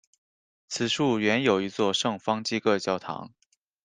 [0.67, 3.31] 此处原有一座圣方济各教堂。